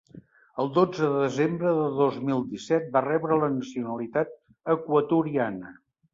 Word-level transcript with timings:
El 0.61 0.69
dotze 0.77 1.09
de 1.11 1.19
desembre 1.23 1.73
de 1.79 1.83
dos 1.99 2.17
mil 2.31 2.41
disset 2.55 2.89
va 2.97 3.05
rebre 3.09 3.39
la 3.43 3.51
nacionalitat 3.59 4.35
equatoriana. 4.79 5.77